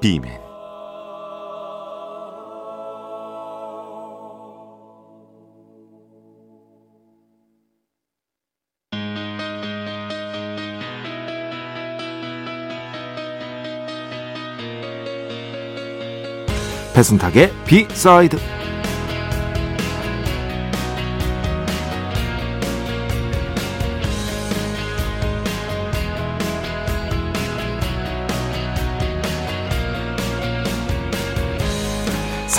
[0.00, 0.40] 비맨
[16.94, 18.59] 배순탁의 비사이드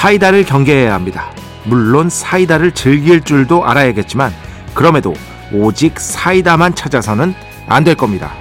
[0.02, 1.30] 사이다를 경계해야 합니다.
[1.64, 4.34] 물론 사이다를 즐길 줄도 알아야겠지만
[4.74, 5.14] 그럼에도
[5.54, 7.36] 오직 사이다만 찾아서는
[7.68, 8.32] 안 될 겁니다.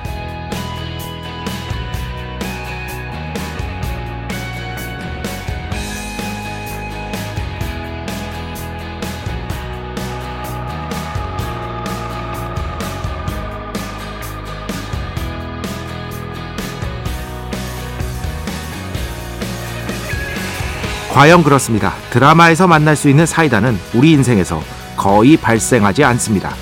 [21.12, 21.92] 과연 그렇습니다.
[22.10, 24.62] 드라마에서 만날 수 있는 사이다는 우리 인생에서
[24.96, 26.54] 거의 발생하지 않습니다.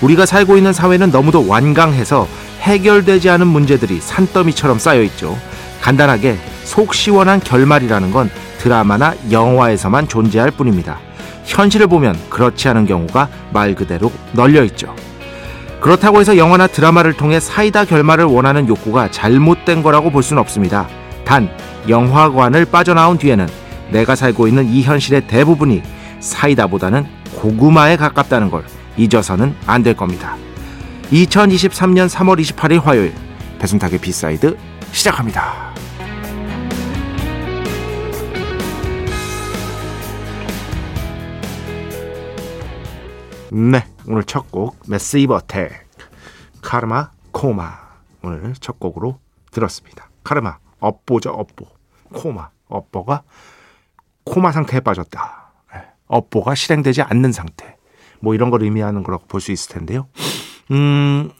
[0.00, 2.28] 우리가 살고 있는 사회는 너무도 완강해서
[2.60, 5.36] 해결되지 않은 문제들이 산더미처럼 쌓여 있죠.
[5.82, 10.98] 간단하게 속 시원한 결말이라는 건 드라마나 영화에서만 존재할 뿐입니다.
[11.44, 14.94] 현실을 보면 그렇지 않은 경우가 말 그대로 널려 있죠.
[15.80, 20.86] 그렇다고 해서 영화나 드라마를 통해 사이다 결말을 원하는 욕구가 잘못된 거라고 볼 수는 없습니다.
[21.24, 21.50] 단
[21.88, 23.48] 영화관을 빠져나온 뒤에는
[23.90, 25.82] 내가 살고 있는 이 현실의 대부분이
[26.20, 28.64] 사이다보다는 고구마에 가깝다는 걸
[28.96, 30.36] 잊어서는 안 될 겁니다.
[31.10, 33.14] 2023년 3월 28일 화요일
[33.58, 34.56] 배순탁의 B side
[34.92, 35.68] 시작합니다.
[43.50, 45.88] 네, 오늘 첫 곡 Massive Attack
[46.62, 47.70] 카르마 코마
[48.22, 49.18] 오늘 첫 곡으로
[49.50, 50.10] 들었습니다.
[50.22, 51.66] 카르마 업보죠 업보
[52.12, 53.22] 코마 업보가
[54.28, 55.52] 코마 상태에 빠졌다.
[55.76, 57.76] 예, 업보가 실행되지 않는 상태.
[58.20, 60.08] 뭐 이런 걸 의미하는 거라고 볼 수 있을 텐데요.
[60.70, 61.30] 음,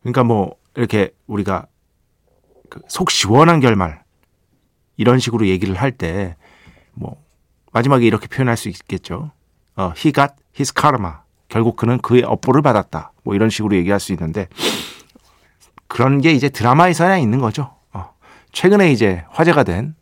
[0.00, 1.66] 그러니까 뭐 이렇게 우리가
[2.68, 4.02] 그속 시원한 결말
[4.96, 6.36] 이런 식으로 얘기를 할 때
[6.94, 7.22] 뭐
[7.72, 9.30] 마지막에 이렇게 표현할 수 있겠죠.
[9.76, 11.12] 어, he got his karma.
[11.48, 13.12] 결국 그는 그의 업보를 받았다.
[13.22, 14.48] 뭐 이런 식으로 얘기할 수 있는데
[15.86, 17.74] 그런 게 이제 드라마에서나 있는 거죠.
[17.92, 18.14] 어,
[18.52, 19.94] 최근에 이제 화제가 된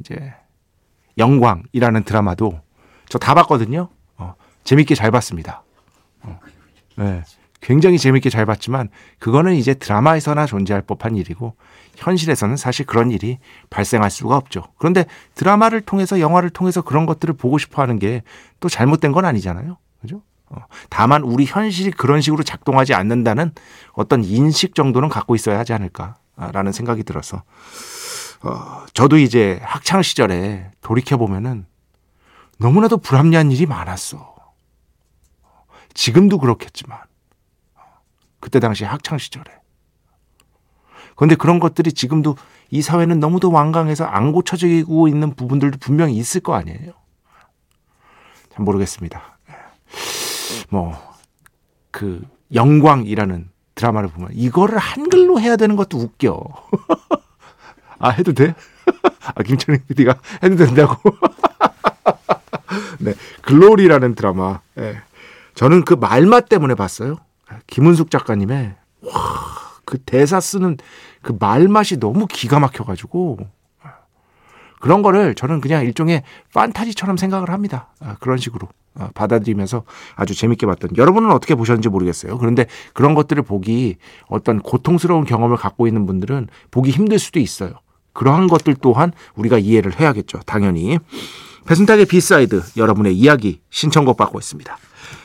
[0.00, 0.34] 이제
[1.18, 2.60] 영광이라는 드라마도
[3.08, 3.88] 저 다 봤거든요.
[4.16, 4.34] 어,
[4.64, 5.62] 재밌게 잘 봤습니다.
[6.22, 6.38] 어,
[6.96, 7.22] 네,
[7.60, 11.56] 굉장히 재밌게 잘 봤지만 그거는 이제 드라마에서나 존재할 법한 일이고
[11.96, 13.38] 현실에서는 사실 그런 일이
[13.70, 14.62] 발생할 수가 없죠.
[14.78, 18.22] 그런데 드라마를 통해서 영화를 통해서 그런 것들을 보고 싶어 하는 게
[18.60, 19.76] 또 잘못된 건 아니잖아요.
[20.00, 20.22] 그죠?
[20.50, 20.56] 어,
[20.90, 23.52] 다만 우리 현실이 그런 식으로 작동하지 않는다는
[23.92, 27.42] 어떤 인식 정도는 갖고 있어야 하지 않을까라는 생각이 들어서
[28.42, 31.66] 어, 저도 이제 학창 시절에 돌이켜 보면은
[32.58, 34.36] 너무나도 불합리한 일이 많았어.
[35.94, 36.98] 지금도 그렇겠지만
[38.40, 39.44] 그때 당시 학창 시절에.
[41.16, 42.36] 그런데 그런 것들이 지금도
[42.70, 46.92] 이 사회는 너무도 완강해서 안 고쳐지고 있는 부분들도 분명히 있을 거 아니에요.
[48.50, 49.38] 잘 모르겠습니다.
[50.68, 50.96] 뭐,
[51.90, 56.40] 그, 영광이라는 드라마를 보면 이거를 한글로 해야 되는 것도 웃겨.
[57.98, 58.54] 아, 해도 돼?
[59.34, 60.96] 아, 김철민 PD가 해도 된다고?
[63.00, 63.14] 네.
[63.42, 64.60] 글로리라는 드라마.
[64.74, 65.00] 네.
[65.54, 67.16] 저는 그 말맛 때문에 봤어요.
[67.66, 69.12] 김은숙 작가님의, 와,
[69.84, 70.76] 그 대사 쓰는
[71.22, 73.38] 그 말맛이 너무 기가 막혀가지고,
[74.80, 76.22] 그런 거를 저는 그냥 일종의
[76.54, 77.88] 판타지처럼 생각을 합니다.
[78.00, 78.68] 아, 그런 식으로.
[78.94, 79.84] 아, 받아들이면서
[80.16, 82.36] 아주 재밌게 봤던 여러분은 어떻게 보셨는지 모르겠어요.
[82.38, 83.96] 그런데 그런 것들을 보기
[84.26, 87.74] 어떤 고통스러운 경험을 갖고 있는 분들은 보기 힘들 수도 있어요.
[88.18, 90.40] 그러한 것들 또한 우리가 이해를 해야겠죠.
[90.44, 90.98] 당연히.
[91.66, 94.76] 배순탁의 B side 여러분의 이야기 신청곡 받고 있습니다.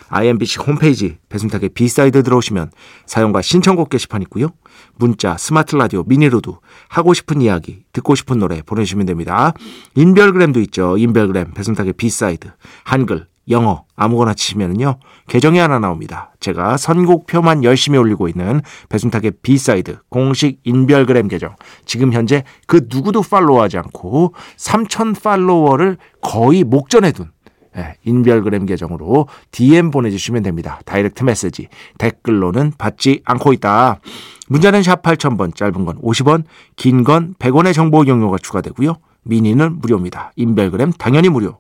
[0.10, 2.70] IMBC 홈페이지 배순탁의 B side 들어오시면
[3.08, 4.50] 사연과 신청곡 게시판 있고요.
[4.96, 9.54] 문자, 스마트 라디오, 미니로도 하고 싶은 이야기, 듣고 싶은 노래 보내주시면 됩니다.
[9.96, 10.96] 인별그램도 있죠.
[10.96, 12.52] 인별그램 배순탁의 B side
[12.84, 14.98] 한글 영어 아무거나 치면은요
[15.28, 16.32] 계정이 하나 나옵니다.
[16.40, 21.56] 제가 선곡표만 열심히 올리고 있는 배순탁의 B side 공식 인별그램 계정.
[21.86, 27.32] 지금 현재 그 누구도 팔로우하지 않고 3천 팔로워를 거의 목전에 둔
[27.76, 30.80] 예, 인별그램 계정으로 DM 보내주시면 됩니다.
[30.86, 34.00] direct message 댓글로는 받지 않고 있다.
[34.48, 36.44] 문자는 샵 8000번 짧은 건 50원
[36.76, 38.96] 긴 건 100원의 정보 이용료가 추가되고요.
[39.24, 40.32] 미니는 무료입니다.
[40.36, 41.60] 인별그램 당연히 무료.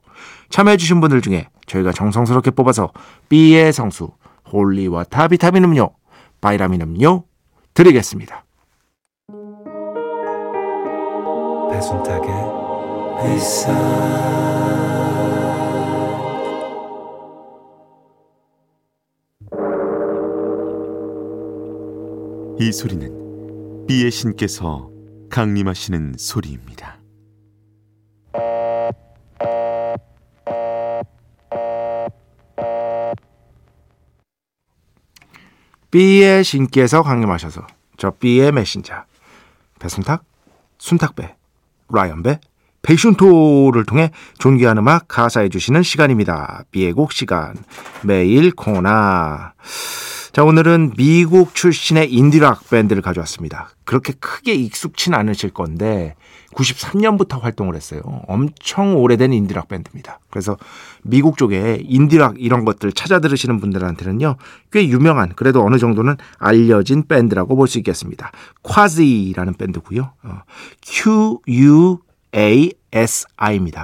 [0.50, 2.92] 참여해주신 분들 중에 저희가 정성스럽게 뽑아서
[3.30, 4.12] B의 성수,
[4.52, 5.92] holy water 비타민 음료,
[6.42, 7.24] 바이라민 음료
[7.74, 8.46] 드리겠습니다.
[11.72, 12.30] 배순탁의
[13.24, 13.72] 회사
[22.60, 24.90] 이 소리는 비의 신께서
[25.30, 27.03] 강림하시는 소리입니다.
[35.94, 37.68] B의 신께서 강림하셔서
[37.98, 39.06] 저 B의 메신저
[39.78, 40.24] 배순탁,
[40.80, 41.36] 순탁배,
[41.90, 42.40] 라이언배,
[42.82, 44.10] 베이슌토를 통해
[44.40, 46.64] 존귀한 음악 하사해 주시는 시간입니다.
[46.72, 47.54] B의 곡 시간
[48.02, 49.54] 매일 코너
[50.34, 53.70] 자 오늘은 미국 출신의 인디락 밴드를 가져왔습니다.
[53.84, 56.16] 그렇게 크게 익숙진 않으실 건데
[56.56, 58.02] 93년부터 활동을 했어요.
[58.28, 60.20] 엄청 오래된 인디락 밴드입니다.
[60.32, 60.58] 그래서
[61.04, 64.38] 미국 쪽에 인디락 이런 것들 찾아 들으시는 분들한테는요,
[64.72, 68.32] 꽤 유명한, 그래도 어느 정도는 알려진 밴드라고 볼 수 있겠습니다.
[68.64, 70.14] 콰지라는 밴드고요.
[70.24, 70.40] 어,
[70.82, 72.00] Q-U-A-S-I입니다.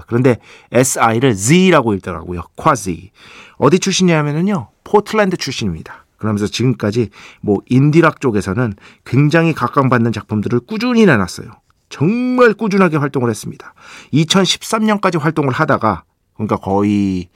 [0.07, 0.38] 그런데
[0.72, 2.42] S-I를 Z라고 읽더라고요.
[2.56, 3.12] 콰지.
[3.57, 6.06] 어디 출신이냐면요, 포틀랜드 출신입니다.
[6.19, 7.10] 그러면서 지금까지
[7.42, 8.74] 뭐 인디락 쪽에서는
[9.06, 11.50] 굉장히 각광받는 작품들을 꾸준히 내놨어요.
[11.89, 13.74] 정말 꾸준하게 활동을 했습니다.
[14.13, 16.04] 2013년까지 활동을 하다가
[16.36, 17.30] 그러니까 거의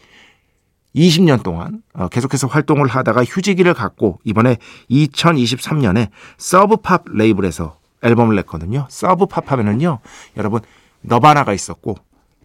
[0.95, 4.57] 20년 동안 어, 계속해서 활동을 하다가 휴지기를 갖고 이번에
[4.91, 8.85] 2023년에 서브팝 레이블에서 앨범을 냈거든요.
[8.89, 10.00] 서브팝 하면은요,
[10.38, 10.62] 여러분
[11.01, 11.95] 너바나가 있었고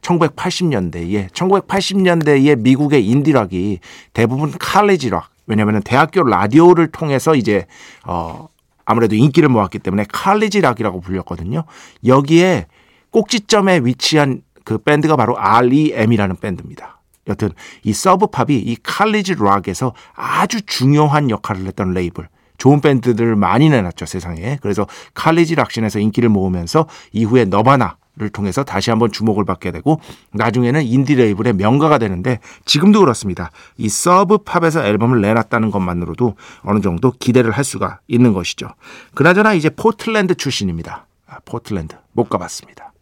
[0.01, 3.81] 1980년대에 1980년대에 미국의 인디락이
[4.13, 7.67] 대부분 칼리지 락 왜냐하면 대학교 라디오를 통해서 이제
[8.07, 8.49] 어
[8.85, 11.65] 아무래도 인기를 모았기 때문에 칼리지 락이라고 불렸거든요.
[12.07, 12.67] 여기에
[13.11, 17.01] 꼭지점에 위치한 그 밴드가 바로 REM이라는 밴드입니다.
[17.27, 17.51] 여튼
[17.83, 22.29] 이 서브팝이 이 칼리지 락에서 아주 중요한 역할을 했던 레이블.
[22.57, 24.59] 좋은 밴드들을 많이 내놨죠 세상에.
[24.61, 30.01] 그래서 칼리지 락신에서 인기를 모으면서 이후에 너바나 를 통해서 다시 한번 주목을 받게 되고
[30.33, 33.53] 나중에는 인디 레이블의 명가가 되는데 지금도 그렇습니다.
[33.77, 38.71] 이 서브 팝에서 앨범을 내놨다는 것만으로도 어느 정도 기대를 할 수가 있는 것이죠.
[39.15, 41.07] 그나저나 이제 포틀랜드 출신입니다.
[41.29, 42.93] 아, 포틀랜드 못 가봤습니다.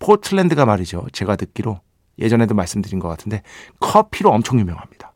[0.00, 1.06] 포틀랜드가 말이죠.
[1.12, 1.80] 제가 듣기로
[2.18, 3.42] 예전에도 말씀드린 것 같은데
[3.80, 5.12] 커피로 엄청 유명합니다.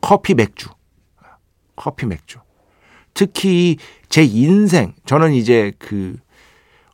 [0.00, 0.68] 커피 맥주,
[1.74, 2.38] 커피 맥주.
[3.14, 6.16] 특히 제 인생 저는 이제 그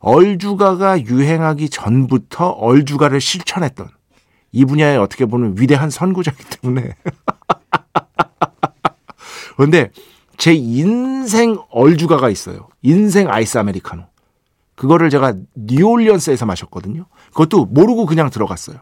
[0.05, 3.89] 얼죽아가 유행하기 전부터 얼죽아를 실천했던
[4.51, 6.93] 이 분야에 어떻게 보면 위대한 선구자이기 때문에.
[9.57, 9.89] 그런데
[10.37, 12.67] 제 인생 얼죽아가 있어요.
[12.83, 14.03] 인생 아이스 아메리카노.
[14.75, 17.07] 그거를 제가 뉴올리언스에서 마셨거든요.
[17.29, 18.77] 그것도 모르고 그냥 들어갔어요.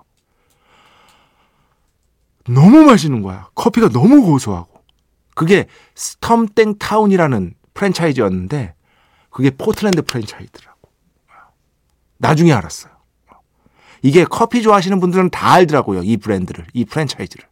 [2.50, 3.48] 너무 맛있는 거야.
[3.56, 4.84] 커피가 너무 고소하고.
[5.36, 8.76] 그게 스텀땡 타운이라는 프랜차이즈였는데
[9.30, 10.73] 그게 포틀랜드 프랜차이즈더라.
[12.24, 12.94] 나중에 알았어요.
[14.02, 16.04] 이게 커피 좋아하시는 분들은 다 알더라고요.
[16.04, 17.46] 이 브랜드를, 이 프랜차이즈를.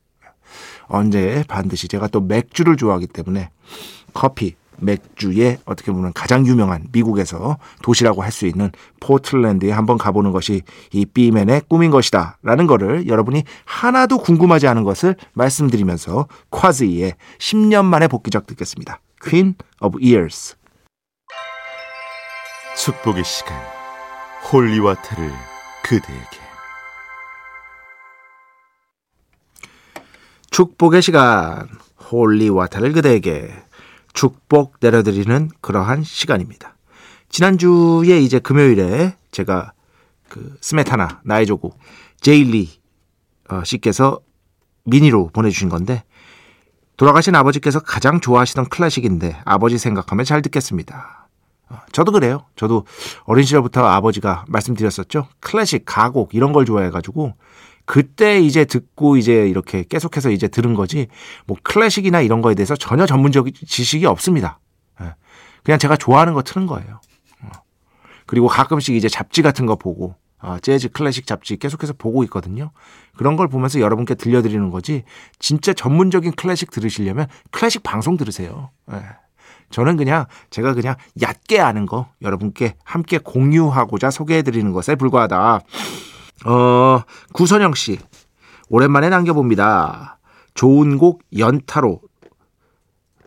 [0.88, 3.50] 언제 반드시 제가 또 맥주를 좋아하기 때문에
[4.14, 10.64] 커피, 맥주의 어떻게 보면 가장 유명한 미국에서 도시라고 할 수 있는 포틀랜드에 한번 가보는 것이
[10.92, 12.38] 이 B맨의 꿈인 것이다.
[12.42, 19.00] 라는 거를 여러분이 하나도 궁금하지 않은 것을 말씀드리면서 Quasi의 10년 만에 복귀작 듣겠습니다.
[19.22, 20.56] Queen of Ears.
[22.76, 23.81] 축복의 시간.
[24.52, 25.32] holy water를
[25.82, 26.28] 그대에게
[30.50, 31.70] 축복의 시간
[32.12, 33.50] holy water를 그대에게
[34.12, 36.76] 축복 내려드리는 그러한 시간입니다.
[37.30, 39.72] 지난주에 이제 금요일에 제가
[40.28, 41.80] 그 스메타나 나의 조국
[42.20, 42.82] 제일리
[43.50, 44.20] 어, 씨께서
[44.84, 46.04] 미니로 보내주신 건데
[46.98, 51.21] 돌아가신 아버지께서 가장 좋아하시던 클래식인데 아버지 생각하면 잘 듣겠습니다.
[51.92, 52.46] 저도 그래요.
[52.56, 52.86] 저도
[53.26, 55.28] 어린 시절부터 아버지가 말씀드렸었죠.
[55.40, 57.34] 클래식, 가곡 이런 걸 좋아해가지고
[57.86, 61.08] 그때 이제 듣고 이제 이렇게 계속해서 이제 들은 거지
[61.46, 64.60] 뭐 클래식이나 이런 거에 대해서 전혀 전문적 지식이 없습니다.
[65.02, 65.16] 예.
[65.64, 67.02] 그냥 제가 좋아하는 거 트는 거예요.
[67.42, 67.50] 어.
[68.26, 72.72] 그리고 가끔씩 이제 잡지 같은 거 보고 어, 재즈 클래식 잡지 계속해서 보고 있거든요.
[73.16, 75.04] 그런 걸 보면서 여러분께 들려드리는 거지
[75.40, 78.72] 진짜 전문적인 클래식 들으시려면 클래식 방송 들으세요.
[79.72, 79.76] 예.
[79.76, 85.62] 저는 그냥 제가 그냥 얕게 아는 거 여러분께 함께 공유하고자 소개해드리는 것에 불과하다.
[86.46, 87.02] 어,
[87.34, 88.00] 구선영 씨.
[88.70, 90.20] 오랜만에 남겨봅니다.
[90.54, 92.02] 좋은 곡 연타로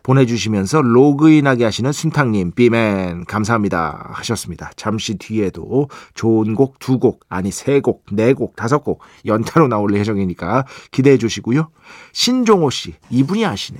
[0.01, 4.11] 보내주시면서 로그인하게 하시는 순탕님, 비맨, 감사합니다.
[4.13, 4.69] 하셨습니다.
[4.75, 9.95] 잠시 뒤에도 좋은 곡 두 곡, 아니 세 곡, 네 곡, 다섯 곡 연타로 나올
[9.95, 11.69] 예정이니까 기대해 주시고요.
[12.13, 13.79] 신종호 씨, 이분이 아시네.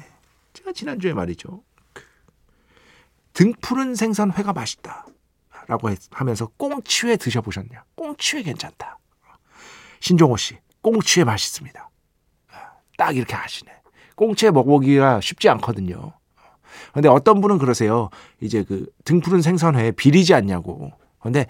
[0.54, 1.62] 제가 지난주에 말이죠.
[3.36, 5.06] 등푸른 생선 회가 맛있다.
[5.68, 7.84] 라고 하면서 꽁치회 드셔보셨냐?
[7.96, 8.98] 꽁치회 괜찮다.
[10.00, 11.90] 신종호 씨, 꽁치회 맛있습니다.
[12.98, 13.72] 딱 이렇게 아시네.
[14.16, 16.14] 꽁치에 먹보기가 쉽지 않거든요.
[16.94, 18.10] 근데 어떤 분은 그러세요.
[18.40, 20.92] 이제 그 등푸른 생선회 비리지 않냐고.
[21.20, 21.48] 근데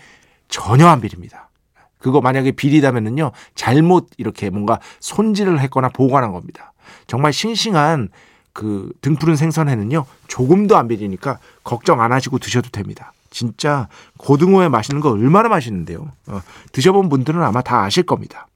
[0.48, 1.52] 전혀 안 비립니다.
[2.00, 6.74] 그거 만약에 비리다면은요, 잘못 이렇게 뭔가 손질을 했거나 보관한 겁니다.
[7.08, 8.10] 정말 싱싱한
[8.56, 13.12] 그 등푸른 생선회는요, 조금도 안 비리니까 걱정 안 하시고 드셔도 됩니다.
[13.30, 16.14] 진짜 고등어회 맛있는 거 얼마나 맛있는데요.
[16.28, 16.40] 어,
[16.72, 18.48] 드셔본 분들은 아마 다 아실 겁니다.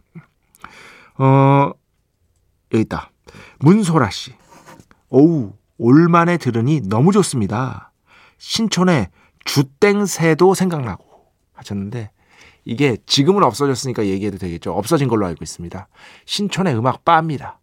[1.17, 1.71] 어,
[2.71, 3.11] 여기 있다.
[3.59, 4.33] 문소라 씨.
[5.09, 7.91] 오우, 올만에 들으니 너무 좋습니다.
[8.37, 9.09] 신촌의
[9.43, 11.03] 주땡새도 생각나고
[11.55, 12.11] 하셨는데
[12.63, 14.71] 이게 지금은 없어졌으니까 얘기해도 되겠죠.
[14.71, 15.89] 없어진 걸로 알고 있습니다.
[16.25, 17.59] 신촌의 음악 바입니다.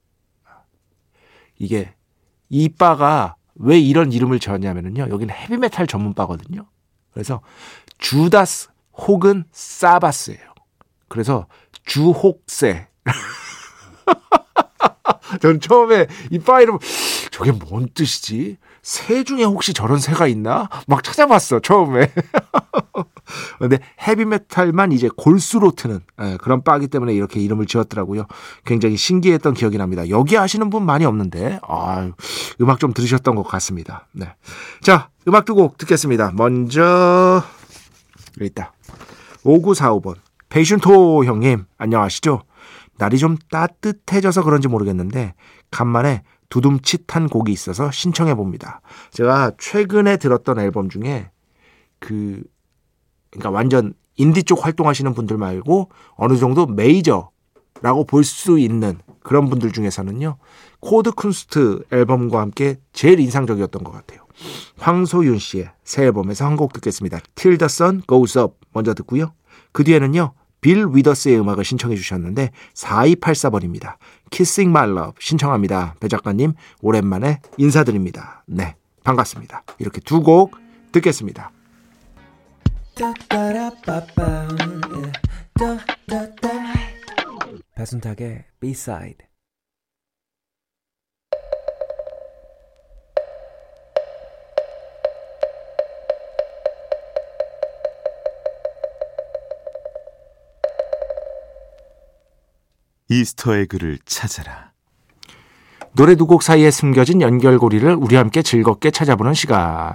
[1.59, 1.95] 이게
[2.49, 5.09] 이 바가 왜 이런 이름을 지었냐면요.
[5.11, 6.67] 여기는 헤비메탈 전문 바거든요.
[7.13, 7.41] 그래서
[7.99, 10.53] 주다스 혹은 사바스예요.
[11.09, 11.47] 그래서
[11.85, 12.89] 주혹세.
[15.41, 16.79] 전 처음에 이 바 이름
[17.31, 18.59] 저게 뭔 뜻이지?
[18.87, 20.69] 새 중에 혹시 저런 새가 있나?
[20.87, 22.13] 막 찾아봤어 처음에.
[23.59, 28.27] 근데 헤비메탈만 이제 골수로 트는 예, 그런 바기 때문에 이렇게 이름을 지었더라고요.
[28.65, 30.09] 굉장히 신기했던 기억이 납니다.
[30.09, 32.13] 여기 아시는 분 많이 없는데 아,
[32.61, 34.07] 음악 좀 들으셨던 것 같습니다.
[34.13, 34.33] 네.
[34.83, 36.31] 자, 음악 두 곡 듣겠습니다.
[36.37, 37.43] 먼저
[38.39, 38.73] 여기 있다.
[39.45, 40.15] 5945번
[40.49, 42.43] 페이슌토 형님 안녕하시죠?
[42.99, 45.35] 날이 좀 따뜻해져서 그런지 모르겠는데
[45.73, 48.81] 간만에 두둠칫한 곡이 있어서 신청해 봅니다.
[49.11, 51.31] 제가 최근에 들었던 앨범 중에
[51.99, 52.43] 그
[53.31, 59.73] 그러니까 완전 인디 쪽 활동하시는 분들 말고 어느 정도 메이저라고 볼 수 있는 그런 분들
[59.73, 60.39] 중에서는요.
[60.81, 64.21] 코드 쿤스트 앨범과 함께 제일 인상적이었던 것 같아요.
[64.79, 67.19] 황소윤 씨의 새 앨범에서 한 곡 듣겠습니다.
[67.35, 69.33] Till the Sun Goes Up 먼저 듣고요.
[69.73, 70.33] 그 뒤에는요.
[70.61, 73.97] 빌 위더스의 음악을 신청해 주셨는데 4284번입니다.
[74.31, 75.95] Kissing My Love 신청합니다.
[76.01, 78.43] 배 작가님 오랜만에 인사드립니다.
[78.47, 79.63] 네 반갑습니다.
[79.79, 80.57] 이렇게 두 곡
[80.93, 81.53] 듣겠습니다.
[87.75, 89.19] 배순탁의 B-side
[103.21, 104.71] 이스터의 글을 찾아라.
[105.93, 109.95] 노래 두 곡 사이에 숨겨진 연결고리를 우리 함께 즐겁게 찾아보는 시간.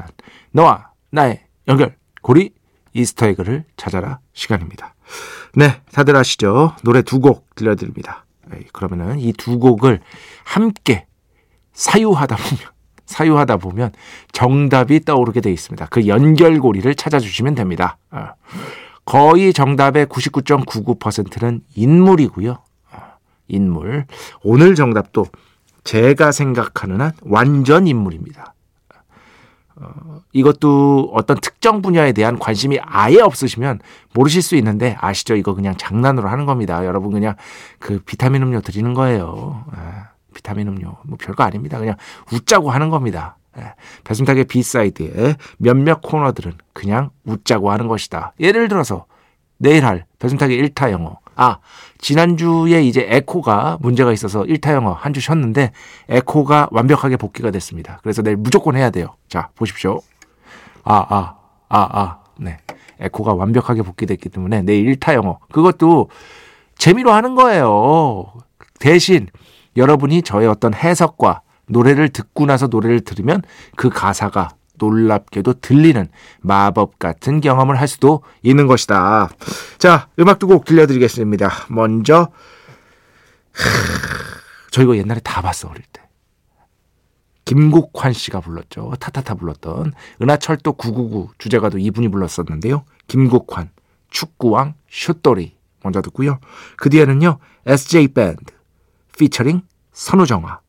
[0.52, 2.52] 너와 나의 연결고리
[2.94, 4.96] 이스터 에그를 찾아라 시간입니다.
[5.54, 6.76] 네, 다들 아시죠?
[6.84, 8.26] 노래 두 곡 들려드립니다.
[8.74, 10.02] 그러면은 이 두 곡을
[10.44, 11.06] 함께
[11.74, 12.60] 사유하다 보면
[13.06, 13.92] 사유하다 보면
[14.32, 15.86] 정답이 떠오르게 되어 있습니다.
[15.88, 17.98] 그 연결고리를 찾아주시면 됩니다.
[18.12, 18.30] 어.
[19.06, 22.58] 거의 정답의 99.99%는 인물이고요.
[23.52, 24.06] 인물.
[24.44, 25.26] 오늘 정답도
[25.84, 28.54] 제가 생각하는 한 완전 인물입니다.
[29.76, 33.80] 어, 이것도 어떤 특정 분야에 대한 관심이 아예 없으시면
[34.14, 35.36] 모르실 수 있는데 아시죠?
[35.36, 36.86] 이거 그냥 장난으로 하는 겁니다.
[36.86, 37.36] 여러분 그냥
[37.80, 39.66] 그 비타민 음료 드리는 거예요.
[39.72, 41.80] 아, 비타민 음료 뭐 별거 아닙니다.
[41.80, 41.96] 그냥
[42.32, 43.38] 웃자고 하는 겁니다.
[43.58, 48.34] 예, 배순탁의 B side에 몇몇 코너들은 그냥 웃자고 하는 것이다.
[48.40, 49.06] 예를 들어서
[49.58, 51.18] 내일 할 배순탁의 일타 영어.
[51.42, 51.58] 아,
[51.98, 55.72] 지난주에 이제 에코가 문제가 있어서 1타 영어 한 주 쉬었는데
[56.08, 58.00] 에코가 완벽하게 복귀가 됐습니다.
[58.04, 59.16] 그래서 내일 무조건 해야 돼요.
[59.28, 60.02] 자, 보십시오.
[60.84, 61.36] 아, 아,
[61.68, 62.20] 아, 아.
[62.38, 62.58] 네.
[63.00, 65.40] 에코가 완벽하게 복귀됐기 때문에 내일 1타 영어.
[65.52, 66.10] 그것도
[66.78, 68.32] 재미로 하는 거예요.
[68.80, 69.28] 대신
[69.76, 73.42] 여러분이 저의 어떤 해석과 노래를 듣고 나서 노래를 들으면
[73.76, 74.50] 그 가사가
[74.82, 76.08] 놀랍게도 들리는
[76.42, 79.30] 마법 같은 경험을 할 수도 있는 것이다.
[79.78, 81.68] 자, 음악 두 곡 들려드리겠습니다.
[81.70, 82.32] 먼저,
[84.72, 86.02] 저 이거 옛날에 다 봤어, 어릴 때.
[87.46, 88.94] 김국환 씨가 불렀죠.
[89.00, 92.84] 타타타 불렀던 은하철도 999 주제가도 이분이 불렀었는데요.
[93.08, 93.70] 김국환,
[94.10, 96.40] 축구왕, 슛돌이 먼저 듣고요.
[96.78, 97.40] 그 뒤에는요.
[97.66, 98.54] SJ 밴드
[99.18, 99.62] 피처링
[99.92, 100.60] 선우정아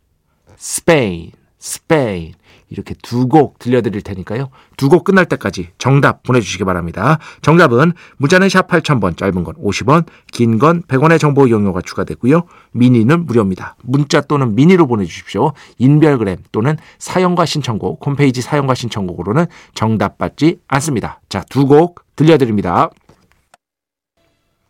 [0.57, 2.35] 스페인 스페인
[2.73, 4.49] 이렇게 두 곡 들려드릴 테니까요.
[4.77, 7.19] 두 곡 끝날 때까지 정답 보내주시기 바랍니다.
[7.43, 12.45] 정답은 문자는 샵 8000번, 짧은 건 50원, 긴 건 100원의 정보 이용료가 추가되고요.
[12.73, 13.77] 미니는 무료입니다.
[13.83, 15.53] 문자 또는 미니로 보내주십시오.
[15.79, 21.21] 인별그램 또는 사연과 신청곡, 홈페이지 사연과 신청곡으로는 정답 받지 않습니다.
[21.29, 22.91] 자, 두 곡 들려드립니다.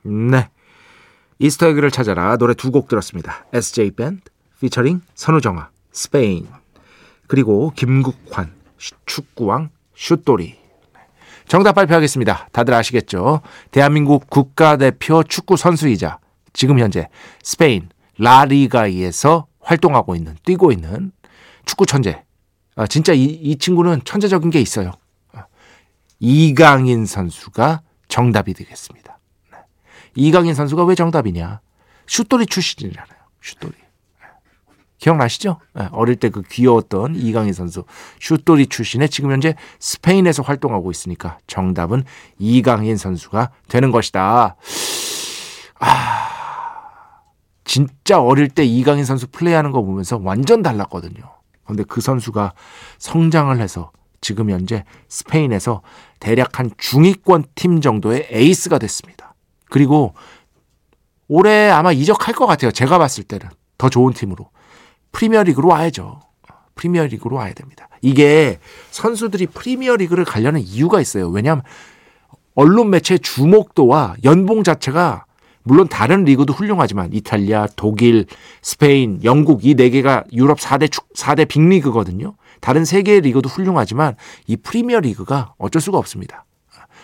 [0.05, 0.49] 네.
[1.39, 3.47] 이스터 에그를 찾아라 노래 두 곡 들었습니다.
[3.53, 4.23] SJ 밴드
[4.61, 6.47] 피처링 선우정아 스페인
[7.33, 8.53] 그리고 김국환
[9.07, 10.55] 축구왕 슛돌이
[11.49, 12.51] 정답 발표하겠습니다.
[12.53, 13.41] 다들 아시겠죠?
[13.71, 16.19] 대한민국 국가대표 축구 선수이자
[16.53, 17.09] 지금 현재
[17.43, 21.11] 스페인 라리가에서 활동하고 있는 뛰고 있는
[21.65, 22.23] 축구 천재.
[22.77, 24.93] 아, 진짜 이, 이 친구는 천재적인 게 있어요.
[25.33, 25.47] 아,
[26.21, 29.19] 이강인 선수가 정답이 되겠습니다.
[29.53, 29.59] 네.
[30.17, 31.63] 이강인 선수가 왜 정답이냐?
[32.09, 33.19] 슛돌이 출신이잖아요.
[33.41, 33.82] 슛돌이.
[35.03, 35.59] 기억나시죠?
[35.75, 37.85] 네, 어릴 때 그 귀여웠던 이강인 선수
[38.21, 42.05] 슛돌이 출신에 지금 현재 스페인에서 활동하고 있으니까 정답은
[42.39, 44.57] 이강인 선수가 되는 것이다.
[45.81, 46.29] 아,
[47.65, 51.23] 진짜 어릴 때 이강인 선수 플레이하는 거 보면서 완전 달랐거든요.
[51.65, 52.53] 근데 그 선수가
[52.99, 53.91] 성장을 해서
[54.21, 55.83] 지금 현재 스페인에서
[56.21, 59.35] 대략 한 중위권 팀 정도의 에이스가 됐습니다.
[59.69, 60.15] 그리고
[61.27, 62.71] 올해 아마 이적할 것 같아요.
[62.71, 64.49] 제가 봤을 때는 더 좋은 팀으로.
[65.13, 66.21] 프리미어리그로 와야죠.
[66.75, 67.89] 프리미어리그로 와야 됩니다.
[68.01, 68.59] 이게
[68.91, 71.29] 선수들이 프리미어리그를 가려는 이유가 있어요.
[71.29, 71.63] 왜냐하면
[72.55, 75.25] 언론 매체의 주목도와 연봉 자체가
[75.65, 78.27] 물론 다른 리그도 훌륭하지만 이탈리아, 독일,
[78.63, 82.35] 스페인, 영국 이 네 개가 유럽 4대 축 4대 빅리그거든요.
[82.61, 84.17] 다른 세 개의 리그도 훌륭하지만
[84.47, 86.45] 이 프리미어 리그가 어쩔 수가 없습니다.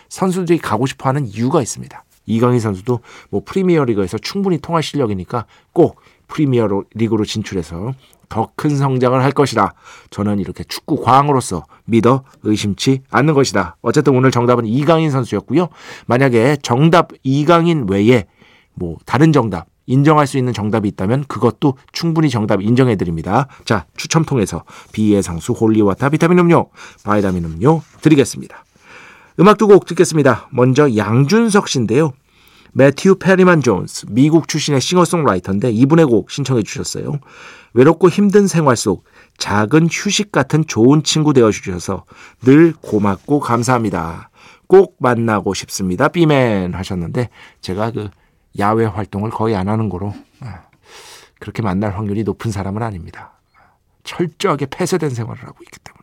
[0.09, 2.05] 선수들이 가고 싶어 하는 이유가 있습니다.
[2.27, 3.01] 이강인 선수도
[3.31, 7.95] 뭐 프리미어 리그에서 충분히 통할 실력이니까 꼭 프리미어 리그로 진출해서
[8.29, 9.73] 더 큰 성장을 할 것이다.
[10.11, 13.77] 저는 이렇게 축구 광으로서 믿어 의심치 않는 것이다.
[13.81, 15.69] 어쨌든 오늘 정답은 이강인 선수였고요.
[16.07, 18.27] 만약에 정답 이강인 외에
[18.75, 23.49] 뭐 다른 정답 인정할 수 있는 정답이 있다면 그것도 충분히 정답 인정해 드립니다.
[23.65, 26.69] 자, 추첨 통해서 B의 성수 holy water 비타민 음료,
[27.05, 28.65] 바이타민 음료 드리겠습니다.
[29.41, 30.49] 음악 두 곡 듣겠습니다.
[30.51, 32.13] 먼저 양준석 씨인데요.
[32.79, 37.19] 매튜 페리만 존스, 미국 출신의 싱어송라이터인데 이분의 곡 신청해 주셨어요.
[37.75, 39.03] 외롭고 힘든 생활 속
[39.37, 42.05] 작은 휴식 같은 좋은 친구 되어 주셔서
[42.43, 44.31] 늘 고맙고 감사합니다.
[44.69, 46.07] 꼭 만나고 싶습니다.
[46.07, 47.31] 비맨 하셨는데
[47.63, 48.11] 제가 그
[48.61, 50.63] 야외 활동을 거의 안 하는 거로 아,
[51.41, 53.41] 그렇게 만날 확률이 높은 사람은 아닙니다.
[54.05, 55.98] 철저하게 폐쇄된 생활을 하고 있기 때문에.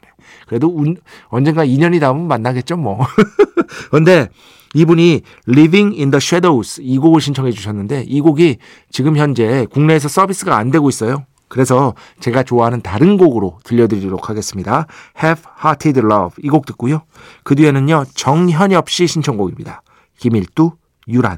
[0.46, 3.00] 그래도 운, 언젠가 인연이 닿으면 만나겠죠, 뭐.
[3.92, 4.30] 근데
[4.74, 8.58] 이분이 Living in the Shadows 이 곡을 신청해 주셨는데 이 곡이
[8.92, 11.26] 지금 현재 국내에서 서비스가 안 되고 있어요.
[11.48, 14.88] 그래서 제가 좋아하는 다른 곡으로 들려드리도록 하겠습니다.
[15.24, 17.04] Have Hearted Love 이 곡 듣고요.
[17.44, 19.82] 그 뒤에는요 정현엽 씨 신청곡입니다.
[20.20, 20.72] 김일두,
[21.08, 21.38] 유란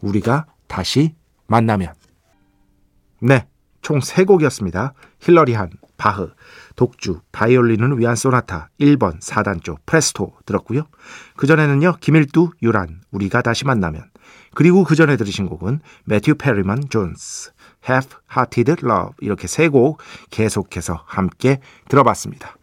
[0.00, 1.14] 우리가 다시
[1.46, 1.92] 만나면
[3.20, 3.46] 네,
[3.82, 4.92] 총 3곡이었습니다.
[5.20, 6.30] 힐러리 한, 바흐,
[6.82, 10.82] 독주, 바이올린을 위한 소나타 1번 사단조 프레스토 들었고요.
[11.36, 11.98] 그전에는요.
[12.00, 14.10] 김일두, 유란, 우리가 다시 만나면
[14.52, 17.52] 그리고 그 전에 들으신 곡은 매튜 페리먼 존스,
[17.88, 19.98] Half Hearted Love 이렇게 세 곡
[20.30, 22.56] 계속해서 함께 들어봤습니다.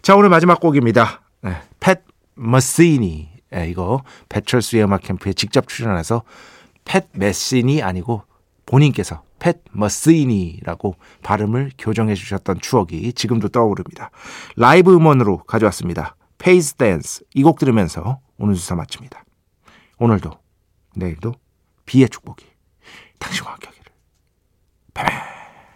[0.00, 1.20] 자 오늘 마지막 곡입니다.
[1.42, 2.00] 네, 팻
[2.36, 6.22] 머시니 네, 이거 배철수의 음악 캠프에 직접 출연해서
[6.86, 8.22] 팻 메시니 아니고
[8.64, 14.10] 본인께서 팻 머시니라고 발음을 교정해 주셨던 추억이 지금도 떠오릅니다.
[14.56, 16.16] 라이브 음원으로 가져왔습니다.
[16.38, 19.24] Phase Dance 이 곡 들으면서 오늘 주사 마칩니다.
[19.98, 20.30] 오늘도
[20.96, 21.34] 내일도
[21.86, 22.44] 비의 축복이
[23.18, 23.92] 당신과 함께 하기를.
[24.94, 25.37] 바이바이.